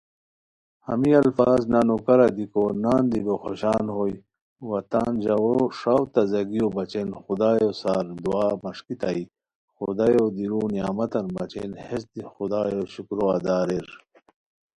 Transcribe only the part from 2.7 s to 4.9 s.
نان دی بوخوشان ہوئے وا